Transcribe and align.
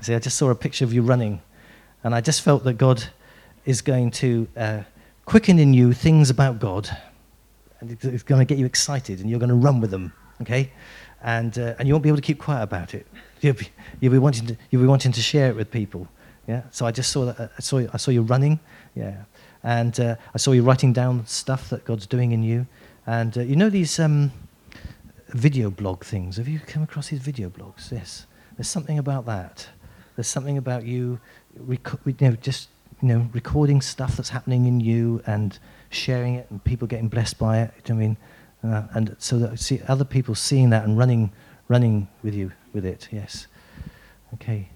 See, 0.00 0.14
I 0.14 0.18
just 0.18 0.38
saw 0.38 0.50
a 0.50 0.54
picture 0.54 0.84
of 0.84 0.92
you 0.92 1.02
running, 1.02 1.42
and 2.02 2.14
I 2.14 2.20
just 2.20 2.42
felt 2.42 2.64
that 2.64 2.74
God 2.74 3.04
is 3.64 3.82
going 3.82 4.10
to 4.12 4.48
uh, 4.56 4.82
quicken 5.26 5.58
in 5.58 5.74
you 5.74 5.92
things 5.92 6.30
about 6.30 6.58
God, 6.58 6.88
and 7.80 7.90
it's 7.90 8.22
going 8.22 8.40
to 8.40 8.44
get 8.44 8.58
you 8.58 8.66
excited, 8.66 9.20
and 9.20 9.28
you're 9.28 9.38
going 9.38 9.50
to 9.50 9.54
run 9.54 9.80
with 9.80 9.90
them, 9.90 10.12
okay? 10.40 10.72
And, 11.22 11.58
uh, 11.58 11.74
and 11.78 11.86
you 11.86 11.94
won't 11.94 12.02
be 12.02 12.08
able 12.08 12.16
to 12.16 12.22
keep 12.22 12.38
quiet 12.38 12.62
about 12.62 12.94
it. 12.94 13.06
You'll 13.40 13.54
be, 13.54 13.68
you'll, 14.00 14.12
be 14.12 14.18
wanting 14.18 14.46
to, 14.46 14.56
you'll 14.70 14.82
be 14.82 14.88
wanting 14.88 15.12
to 15.12 15.20
share 15.20 15.50
it 15.50 15.56
with 15.56 15.70
people. 15.70 16.08
Yeah? 16.46 16.62
So 16.70 16.86
I 16.86 16.92
just 16.92 17.12
saw 17.12 17.26
that. 17.26 17.38
Uh, 17.38 17.48
I 17.56 17.60
saw, 17.60 17.78
I 17.92 17.96
saw 17.96 18.10
you 18.10 18.22
running. 18.22 18.58
Yeah. 18.94 19.24
And 19.62 19.98
uh, 20.00 20.16
I 20.34 20.38
saw 20.38 20.52
you 20.52 20.62
writing 20.62 20.92
down 20.92 21.26
stuff 21.26 21.68
that 21.68 21.84
God's 21.84 22.06
doing 22.06 22.32
in 22.32 22.42
you. 22.42 22.66
And 23.06 23.36
uh, 23.36 23.42
you 23.42 23.54
know 23.54 23.68
these 23.68 23.98
um, 23.98 24.32
video 25.28 25.70
blog 25.70 26.04
things? 26.04 26.38
Have 26.38 26.48
you 26.48 26.58
come 26.60 26.82
across 26.82 27.08
these 27.08 27.20
video 27.20 27.50
blogs? 27.50 27.92
Yes. 27.92 28.26
There's 28.56 28.68
something 28.68 28.98
about 28.98 29.26
that. 29.26 29.68
There's 30.20 30.28
something 30.28 30.58
about 30.58 30.84
you, 30.84 31.18
rec- 31.56 32.04
you 32.04 32.14
know, 32.20 32.32
just 32.32 32.68
you 33.00 33.08
know, 33.08 33.26
recording 33.32 33.80
stuff 33.80 34.18
that's 34.18 34.28
happening 34.28 34.66
in 34.66 34.78
you 34.78 35.22
and 35.24 35.58
sharing 35.88 36.34
it, 36.34 36.46
and 36.50 36.62
people 36.62 36.86
getting 36.86 37.08
blessed 37.08 37.38
by 37.38 37.60
it. 37.60 37.72
I 37.88 37.94
mean, 37.94 38.18
uh, 38.62 38.82
and 38.92 39.16
so 39.18 39.38
that 39.38 39.58
see 39.58 39.80
other 39.88 40.04
people 40.04 40.34
seeing 40.34 40.68
that 40.68 40.84
and 40.84 40.98
running, 40.98 41.32
running 41.68 42.06
with 42.22 42.34
you 42.34 42.52
with 42.74 42.84
it. 42.84 43.08
Yes. 43.10 43.46
Okay. 44.34 44.68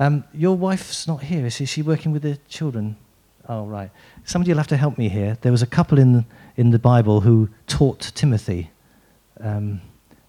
Um, 0.00 0.24
your 0.32 0.56
wife's 0.56 1.06
not 1.06 1.24
here. 1.24 1.44
Is 1.44 1.68
she 1.68 1.82
working 1.82 2.12
with 2.12 2.22
the 2.22 2.38
children? 2.48 2.96
Oh, 3.50 3.66
right. 3.66 3.90
Somebody 4.24 4.52
will 4.52 4.58
have 4.58 4.68
to 4.68 4.78
help 4.78 4.96
me 4.96 5.10
here. 5.10 5.36
There 5.42 5.52
was 5.52 5.60
a 5.60 5.66
couple 5.66 5.98
in 5.98 6.24
in 6.56 6.70
the 6.70 6.78
Bible 6.78 7.20
who 7.20 7.50
taught 7.66 8.00
Timothy. 8.14 8.70
Um, 9.38 9.82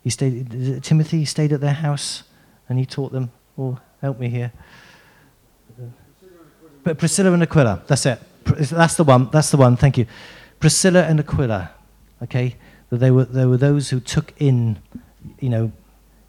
he 0.03 0.09
stayed. 0.09 0.83
Timothy 0.83 1.23
stayed 1.23 1.53
at 1.53 1.61
their 1.61 1.75
house, 1.75 2.23
and 2.67 2.77
he 2.77 2.85
taught 2.85 3.13
them. 3.13 3.31
Oh, 3.57 3.79
help 4.01 4.19
me 4.19 4.29
here. 4.29 4.51
But 6.83 6.97
Priscilla 6.97 7.33
and 7.33 7.43
Aquila. 7.43 7.83
That's 7.87 8.05
it. 8.05 8.19
That's 8.45 8.95
the 8.95 9.03
one. 9.03 9.29
That's 9.31 9.51
the 9.51 9.57
one. 9.57 9.75
Thank 9.75 9.97
you. 9.97 10.05
Priscilla 10.59 11.03
and 11.03 11.19
Aquila. 11.19 11.71
Okay, 12.23 12.55
that 12.89 12.97
they 12.97 13.11
were 13.11 13.25
there 13.25 13.49
were 13.49 13.57
those 13.57 13.89
who 13.89 13.99
took 13.99 14.33
in, 14.37 14.79
you 15.39 15.49
know, 15.49 15.71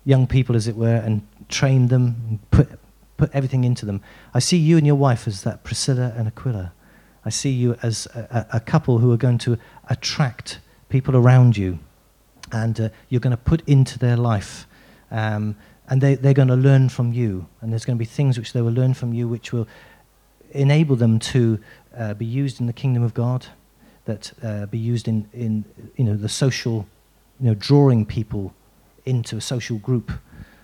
young 0.05 0.27
people 0.27 0.57
as 0.57 0.67
it 0.67 0.77
were, 0.77 0.97
and 0.97 1.27
trained 1.49 1.91
them, 1.91 2.17
and 2.29 2.51
put 2.51 2.69
put 3.17 3.31
everything 3.33 3.65
into 3.65 3.87
them. 3.87 4.01
I 4.35 4.41
see 4.41 4.57
you 4.57 4.77
and 4.77 4.87
your 4.87 4.97
wife 4.97 5.29
as 5.29 5.43
that 5.45 5.65
Priscilla 5.65 6.13
and 6.17 6.27
Aquila. 6.29 6.73
I 7.25 7.31
see 7.31 7.51
you 7.51 7.77
as 7.83 8.07
a, 8.15 8.47
a 8.55 8.61
couple 8.61 8.99
who 8.99 9.13
are 9.13 9.17
going 9.17 9.39
to 9.39 9.59
attract 9.89 10.61
people 10.89 11.15
around 11.17 11.57
you, 11.57 11.79
and 12.51 12.81
uh, 12.81 12.89
you're 13.09 13.21
going 13.21 13.37
to 13.37 13.43
put 13.43 13.63
into 13.69 13.99
their 13.99 14.17
life. 14.17 14.67
Um, 15.11 15.57
and 15.89 16.01
they, 16.01 16.15
they're 16.15 16.35
going 16.35 16.49
to 16.49 16.57
learn 16.57 16.89
from 16.89 17.13
you. 17.13 17.47
And 17.61 17.73
there's 17.73 17.85
going 17.85 17.97
to 17.97 17.99
be 17.99 18.05
things 18.05 18.39
which 18.39 18.53
they 18.53 18.63
will 18.63 18.73
learn 18.73 18.95
from 18.95 19.13
you 19.13 19.27
which 19.27 19.53
will 19.53 19.67
enable 20.53 20.97
them 20.97 21.19
to 21.19 21.59
uh, 21.97 22.15
be 22.15 22.27
used 22.27 22.61
in 22.61 22.67
the 22.67 22.73
kingdom 22.73 23.03
of 23.03 23.15
God, 23.15 23.47
that 24.05 24.33
uh, 24.43 24.67
be 24.67 24.79
used 24.79 25.09
in, 25.09 25.29
in 25.33 25.65
you 25.97 26.05
know, 26.05 26.17
the 26.17 26.29
social, 26.29 26.87
you 27.41 27.49
know, 27.49 27.55
drawing 27.55 28.07
people 28.07 28.55
into 29.05 29.37
a 29.37 29.41
social 29.41 29.79
group. 29.79 30.13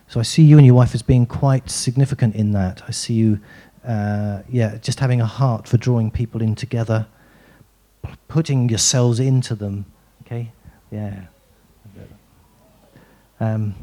So 0.08 0.20
I 0.20 0.22
see 0.22 0.42
you 0.42 0.58
and 0.58 0.67
your 0.67 0.75
wife 0.75 0.95
as 0.95 1.02
being 1.02 1.27
quite 1.27 1.70
significant 1.70 2.34
in 2.34 2.52
that. 2.52 2.83
I 2.86 2.91
see 2.91 3.14
you, 3.14 3.41
uh, 3.86 4.42
yeah, 4.48 4.77
just 4.77 5.00
having 5.00 5.20
a 5.20 5.27
heart 5.27 5.67
for 5.67 5.77
drawing 5.78 6.11
people 6.11 6.42
in 6.42 6.55
together, 6.55 7.06
putting 8.28 8.69
yourselves 8.69 9.19
into 9.19 9.55
them. 9.55 9.86
Okay, 10.22 10.52
yeah. 10.91 11.25
Um, 13.41 13.75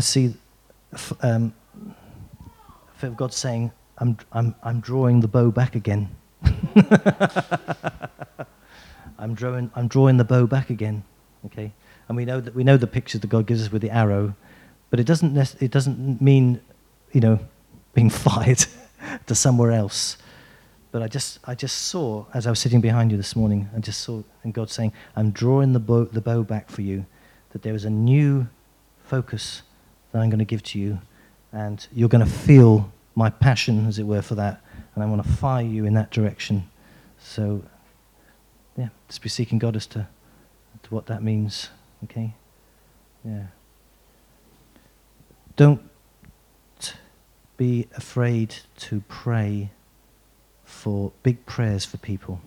I 0.00 0.02
see 0.02 0.32
um, 1.20 1.52
God 3.16 3.34
saying, 3.34 3.70
I'm, 3.98 4.16
I'm, 4.32 4.54
I'm 4.62 4.80
drawing 4.80 5.20
the 5.20 5.28
bow 5.28 5.50
back 5.50 5.74
again. 5.74 6.08
I'm 9.18 9.34
drawing, 9.34 9.70
I'm 9.74 9.88
drawing 9.88 10.16
the 10.16 10.24
bow 10.24 10.46
back 10.46 10.70
again. 10.70 11.04
Okay? 11.44 11.74
And 12.08 12.16
we 12.16 12.24
know, 12.24 12.40
that, 12.40 12.54
we 12.54 12.64
know 12.64 12.78
the 12.78 12.86
pictures 12.86 13.20
that 13.20 13.26
God 13.26 13.44
gives 13.46 13.62
us 13.62 13.70
with 13.70 13.82
the 13.82 13.90
arrow, 13.90 14.34
but 14.88 15.00
it 15.00 15.04
doesn't, 15.04 15.36
it 15.60 15.70
doesn't 15.70 16.22
mean, 16.22 16.62
you 17.12 17.20
know, 17.20 17.38
being 17.92 18.08
fired 18.26 18.64
to 19.26 19.34
somewhere 19.34 19.72
else. 19.72 20.16
But 20.92 21.02
I 21.02 21.08
just, 21.08 21.40
I 21.44 21.54
just 21.54 21.76
saw, 21.76 22.24
as 22.32 22.46
I 22.46 22.50
was 22.50 22.58
sitting 22.58 22.80
behind 22.80 23.10
you 23.10 23.18
this 23.18 23.36
morning, 23.36 23.68
I 23.76 23.80
just 23.80 24.00
saw 24.00 24.22
and 24.44 24.54
God 24.54 24.70
saying, 24.70 24.94
I'm 25.14 25.30
drawing 25.30 25.74
the 25.74 25.78
bow, 25.78 26.04
the 26.04 26.22
bow 26.22 26.42
back 26.42 26.70
for 26.70 26.80
you, 26.80 27.04
that 27.50 27.60
there 27.60 27.74
is 27.74 27.84
a 27.84 27.90
new 27.90 28.48
focus 29.04 29.60
that 30.12 30.20
I'm 30.20 30.30
going 30.30 30.38
to 30.38 30.44
give 30.44 30.62
to 30.64 30.78
you. 30.78 31.00
And 31.52 31.86
you're 31.92 32.08
going 32.08 32.24
to 32.24 32.30
feel 32.30 32.92
my 33.14 33.30
passion, 33.30 33.86
as 33.86 33.98
it 33.98 34.04
were, 34.04 34.22
for 34.22 34.34
that. 34.36 34.60
And 34.94 35.02
I 35.02 35.06
want 35.06 35.22
to 35.22 35.28
fire 35.28 35.64
you 35.64 35.84
in 35.84 35.94
that 35.94 36.10
direction. 36.10 36.68
So, 37.18 37.62
yeah, 38.76 38.88
just 39.08 39.22
be 39.22 39.28
seeking 39.28 39.58
God 39.58 39.76
as 39.76 39.86
to, 39.88 40.06
to 40.82 40.94
what 40.94 41.06
that 41.06 41.22
means. 41.22 41.70
Okay? 42.04 42.34
Yeah. 43.24 43.46
Don't 45.56 45.82
be 47.56 47.86
afraid 47.94 48.56
to 48.78 49.02
pray 49.08 49.70
for 50.64 51.12
big 51.22 51.44
prayers 51.44 51.84
for 51.84 51.98
people. 51.98 52.40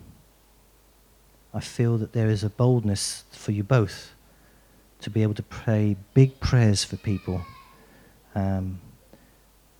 I 1.52 1.60
feel 1.60 1.98
that 1.98 2.12
there 2.14 2.28
is 2.28 2.42
a 2.42 2.50
boldness 2.50 3.22
for 3.30 3.52
you 3.52 3.62
both 3.62 4.10
to 5.02 5.10
be 5.10 5.22
able 5.22 5.34
to 5.34 5.42
pray 5.42 5.96
big 6.14 6.40
prayers 6.40 6.82
for 6.82 6.96
people 6.96 7.44
um, 8.34 8.80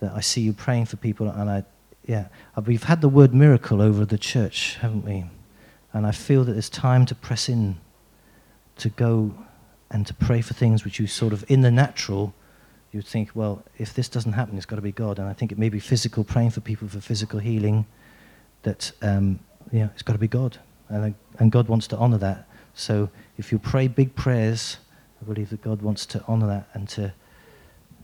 that 0.00 0.12
I 0.12 0.20
see 0.20 0.41
you 0.41 0.53
praying 0.53 0.87
for 0.87 0.97
people, 0.97 1.28
and 1.28 1.50
I, 1.50 1.65
yeah, 2.06 2.26
uh, 2.56 2.62
we've 2.62 2.84
had 2.84 3.00
the 3.00 3.09
word 3.09 3.34
miracle 3.34 3.81
over 3.81 4.04
the 4.04 4.19
church, 4.19 4.76
haven't 4.76 5.04
we? 5.04 5.25
And 5.92 6.06
I 6.06 6.10
feel 6.10 6.44
that 6.44 6.56
it's 6.56 6.69
time 6.69 7.06
to 7.06 7.14
press 7.14 7.48
in, 7.48 7.76
to 8.78 8.88
go 8.91 9.34
and 9.91 10.06
to 10.06 10.14
pray 10.14 10.41
for 10.41 10.54
things 10.54 10.84
which 10.84 10.98
you 10.98 11.06
sort 11.06 11.32
of, 11.32 11.44
in 11.48 11.60
the 11.60 11.70
natural, 11.70 12.34
you 12.93 12.98
would 12.98 13.06
think, 13.06 13.31
well, 13.34 13.62
if 13.78 13.94
this 13.94 14.09
doesn't 14.09 14.32
happen, 14.32 14.56
it's 14.56 14.66
got 14.66 14.76
to 14.76 14.82
be 14.82 14.93
God. 14.93 15.19
And 15.19 15.28
I 15.28 15.32
think 15.32 15.53
it 15.53 15.59
may 15.59 15.69
be 15.69 15.81
physical, 15.81 16.25
praying 16.25 16.50
for 16.50 16.60
people 16.60 16.88
for 16.88 17.00
physical 17.00 17.38
healing, 17.38 17.87
that, 18.62 18.93
um, 19.03 19.38
yeah, 19.72 19.88
it's 19.94 20.03
got 20.03 20.14
to 20.14 20.19
be 20.19 20.28
God. 20.28 20.59
And, 20.88 21.14
and 21.38 21.53
God 21.53 21.69
wants 21.69 21.87
to 21.88 21.97
honor 21.97 22.19
that. 22.19 22.47
So 22.75 23.09
if 23.38 23.53
you 23.53 23.59
pray 23.59 23.88
big 23.88 24.14
prayers, 24.14 24.78
I 25.22 25.25
believe 25.25 25.50
that 25.50 25.62
God 25.62 25.81
wants 25.81 26.06
to 26.06 26.25
honor 26.26 26.47
that 26.48 26.69
and 26.75 26.88
to 26.91 27.12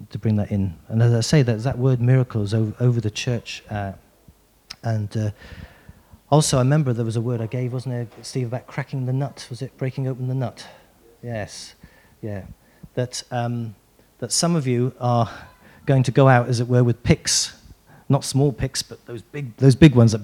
to 0.09 0.19
bring 0.19 0.37
that 0.37 0.50
in. 0.50 0.77
And 0.88 1.03
as 1.03 1.12
I 1.12 1.21
say, 1.21 1.43
that 1.43 1.62
that 1.62 1.78
word 1.78 2.00
miracles 2.00 2.55
over, 2.55 2.72
over 2.81 3.00
the 3.00 3.11
church. 3.11 3.62
Uh, 3.69 3.93
and 4.83 5.15
uh, 5.16 5.31
also, 6.31 6.56
I 6.56 6.61
remember 6.61 6.93
there 6.93 7.05
was 7.05 7.16
a 7.16 7.21
word 7.21 7.41
I 7.41 7.47
gave, 7.47 7.72
wasn't 7.72 7.94
there, 7.94 8.25
Steve, 8.25 8.47
about 8.47 8.66
cracking 8.66 9.06
the 9.06 9.12
nut? 9.12 9.47
Was 9.50 9.62
it 9.62 9.77
breaking 9.77 10.09
open 10.09 10.28
the 10.28 10.34
nut? 10.34 10.66
Yes. 11.22 11.75
Yeah. 12.22 12.44
That, 12.94 13.22
um, 13.31 13.75
that 14.19 14.33
some 14.33 14.56
of 14.56 14.66
you 14.66 14.94
are 15.00 15.31
going 15.87 16.03
to 16.05 16.10
go 16.10 16.28
out, 16.28 16.49
as 16.49 16.60
it 16.60 16.69
were, 16.69 16.84
with 16.84 17.03
picks, 17.03 17.60
not 18.09 18.25
small 18.25 18.53
picks, 18.53 18.83
but 18.83 19.05
those 19.06 19.22
big, 19.22 19.56
those 19.59 19.75
big 19.75 19.94
ones 19.94 20.12
that 20.12 20.22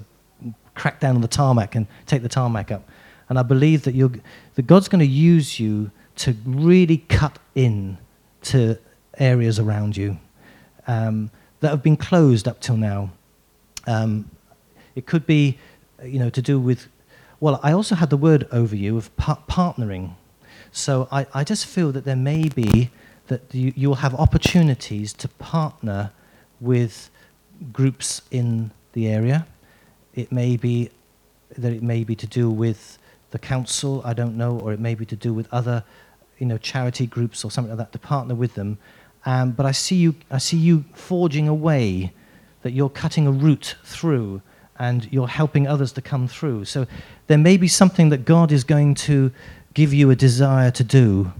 crack 0.75 1.01
down 1.01 1.17
on 1.17 1.23
the 1.23 1.29
tarmac 1.29 1.75
and 1.75 1.87
take 2.07 2.23
the 2.23 2.29
tarmac 2.29 2.71
up. 2.71 2.89
And 3.29 3.39
I 3.39 3.43
believe 3.43 3.83
that, 3.83 4.21
that 4.55 4.67
God's 4.67 4.89
going 4.89 5.01
to 5.01 5.07
use 5.07 5.59
you 5.59 5.91
to 6.17 6.37
really 6.45 6.99
cut 6.99 7.39
in 7.55 7.99
to 8.43 8.79
areas 9.19 9.59
around 9.59 9.97
you 9.97 10.19
um, 10.87 11.31
that 11.61 11.71
have 11.71 11.83
been 11.83 11.97
closed 11.97 12.47
up 12.47 12.61
till 12.61 12.77
now. 12.77 13.11
Um, 13.87 14.31
it 14.95 15.07
could 15.07 15.27
be, 15.27 15.59
you 16.03 16.19
know, 16.19 16.31
to 16.31 16.43
do 16.43 16.59
with, 16.59 16.89
well, 17.41 17.61
I 17.63 17.73
also 17.73 17.95
had 17.95 18.11
the 18.11 18.17
word 18.17 18.49
over 18.51 18.75
you 18.75 18.97
of 18.97 19.15
par- 19.17 19.43
partnering. 19.49 20.15
So 20.73 21.09
I, 21.11 21.27
I 21.33 21.45
just 21.45 21.67
feel 21.67 21.93
that 21.93 22.05
there 22.05 22.17
may 22.17 22.49
be 22.49 22.91
that 23.29 23.55
you, 23.55 23.73
you'll 23.77 23.97
have 23.97 24.15
opportunities 24.15 25.13
to 25.15 25.29
partner 25.29 26.13
with 26.61 27.11
groups 27.73 28.23
in 28.31 28.71
the 28.93 29.09
area. 29.09 29.47
It 30.15 30.33
may 30.33 30.57
be 30.57 30.91
that 31.57 31.73
it 31.73 31.83
may 31.83 32.05
be 32.05 32.15
to 32.17 32.27
do 32.27 32.51
with 32.51 32.99
the 33.31 33.39
council, 33.39 34.03
I 34.05 34.13
don't 34.13 34.37
know, 34.37 34.59
or 34.59 34.73
it 34.73 34.81
may 34.81 34.95
be 34.95 35.07
to 35.07 35.17
do 35.17 35.33
with 35.33 35.49
other, 35.53 35.85
you 36.39 36.47
know, 36.47 36.59
charity 36.59 37.07
groups 37.07 37.45
or 37.45 37.51
something 37.51 37.71
like 37.71 37.79
that, 37.79 37.93
to 37.93 37.99
partner 37.99 38.35
with 38.35 38.55
them 38.55 38.79
um, 39.27 39.51
but 39.51 39.67
I 39.67 39.73
see, 39.73 39.97
you, 39.97 40.15
I 40.31 40.39
see 40.39 40.57
you 40.57 40.85
forging 40.95 41.49
a 41.49 41.55
way, 41.55 42.13
that 42.63 42.73
you're 42.73 42.89
cutting 42.89 43.27
a 43.27 43.31
route 43.31 43.77
through 43.85 44.41
and 44.79 45.11
you're 45.13 45.29
helping 45.29 45.67
others 45.67 45.93
to 45.93 46.03
come 46.03 46.29
through. 46.29 46.65
So 46.65 46.87
there 47.27 47.39
may 47.39 47.57
be 47.57 47.69
something 47.69 48.09
that 48.11 48.25
God 48.25 48.53
is 48.53 48.65
going 48.65 48.95
to 48.95 49.33
give 49.75 49.93
you 49.93 50.11
a 50.11 50.17
desire 50.17 50.71
to 50.71 50.85
do. 50.85 51.33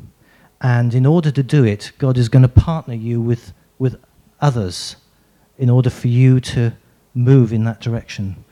And 0.61 0.95
in 0.95 1.07
order 1.07 1.31
to 1.31 1.43
do 1.43 1.65
it, 1.65 1.93
God 1.99 2.19
is 2.19 2.29
going 2.29 2.43
to 2.43 2.49
partner 2.49 2.95
you 2.95 3.21
with, 3.21 3.53
with 3.79 3.97
others 4.41 4.97
in 5.59 5.71
order 5.71 5.91
for 5.91 6.09
you 6.09 6.41
to 6.41 6.73
move 7.15 7.53
in 7.53 7.65
that 7.65 7.81
direction. 7.81 8.45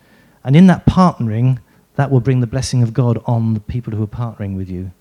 And 0.45 0.55
in 0.55 0.67
that 0.69 0.87
partnering, 0.87 1.59
that 1.97 2.11
will 2.11 2.21
bring 2.21 2.41
the 2.41 2.47
blessing 2.47 2.83
of 2.83 2.93
God 2.93 3.23
on 3.27 3.55
the 3.55 3.61
people 3.61 3.95
who 3.95 4.03
are 4.03 4.07
partnering 4.07 4.57
with 4.57 4.69
you. 4.69 4.93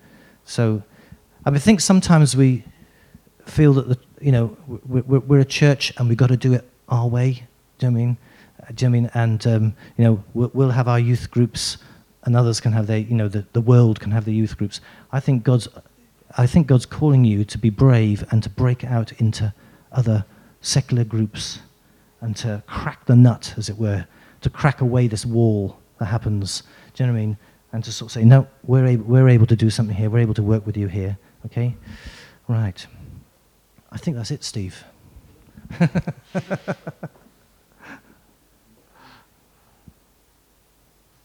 So 0.44 0.82
I 1.44 1.58
think 1.58 1.80
sometimes 1.80 2.36
we 2.36 2.64
feel 3.46 3.74
that 3.74 3.88
the, 3.88 3.98
you 4.24 4.32
know 4.32 4.56
we're, 4.86 5.20
we're 5.20 5.40
a 5.40 5.44
church 5.44 5.92
and 5.96 6.08
we've 6.08 6.18
got 6.18 6.28
to 6.28 6.36
do 6.36 6.54
it 6.54 6.68
our 6.88 7.06
way. 7.06 7.44
Do 7.78 7.86
you 7.86 7.92
know 7.92 7.98
I 7.98 8.00
mean? 8.00 8.16
Uh, 8.62 8.66
do 8.74 8.84
you 8.84 8.90
know 8.90 8.96
I 8.96 9.00
mean? 9.00 9.10
And 9.14 9.46
um, 9.46 9.76
you 9.98 10.04
know 10.04 10.24
we'll, 10.32 10.70
have 10.70 10.88
our 10.88 10.98
youth 10.98 11.30
groups, 11.30 11.76
and 12.24 12.34
others 12.34 12.58
can 12.60 12.72
have 12.72 12.86
their 12.86 12.98
you 12.98 13.14
know 13.14 13.28
the, 13.28 13.44
the 13.52 13.60
world 13.60 14.00
can 14.00 14.12
have 14.12 14.24
their 14.24 14.34
youth 14.34 14.56
groups. 14.56 14.80
I 15.12 15.20
think 15.20 15.44
God's 15.44 15.68
I 16.38 16.46
think 16.46 16.66
God's 16.66 16.86
calling 16.86 17.24
you 17.24 17.44
to 17.44 17.58
be 17.58 17.70
brave 17.70 18.24
and 18.30 18.42
to 18.42 18.48
break 18.48 18.82
out 18.82 19.12
into 19.20 19.52
other 19.92 20.24
secular 20.62 21.04
groups 21.04 21.60
and 22.20 22.34
to 22.36 22.62
crack 22.66 23.04
the 23.04 23.14
nut, 23.14 23.54
as 23.58 23.68
it 23.68 23.76
were, 23.76 24.06
to 24.40 24.50
crack 24.50 24.80
away 24.80 25.06
this 25.06 25.26
wall 25.26 25.78
that 25.98 26.06
happens. 26.06 26.62
Do 26.94 27.04
you 27.04 27.06
know 27.06 27.12
what 27.12 27.18
I 27.18 27.26
mean? 27.26 27.36
And 27.72 27.84
to 27.84 27.92
sort 27.92 28.08
of 28.08 28.12
say, 28.12 28.24
no, 28.24 28.46
we're 28.64 28.86
able, 28.86 29.04
we're 29.04 29.28
able 29.28 29.46
to 29.46 29.56
do 29.56 29.68
something 29.68 29.94
here. 29.94 30.08
We're 30.08 30.20
able 30.20 30.34
to 30.34 30.42
work 30.42 30.64
with 30.64 30.76
you 30.76 30.86
here. 30.86 31.18
Okay? 31.44 31.76
Right. 32.48 32.86
I 33.94 33.96
think 33.96 34.16
that's 34.16 34.32
it, 34.32 34.42
Steve. 34.42 34.84